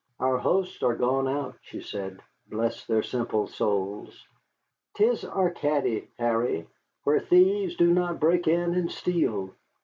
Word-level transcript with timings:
"Our 0.19 0.39
hosts 0.39 0.81
are 0.81 0.95
gone 0.95 1.27
out," 1.27 1.57
she 1.61 1.79
said, 1.79 2.21
"bless 2.47 2.87
their 2.87 3.03
simple 3.03 3.45
souls! 3.45 4.25
'Tis 4.95 5.23
Arcady, 5.23 6.07
Harry, 6.17 6.65
'where 7.03 7.19
thieves 7.19 7.75
do 7.75 7.93
not 7.93 8.19
break 8.19 8.47
in 8.47 8.73
and 8.73 8.91
steal. 8.91 9.53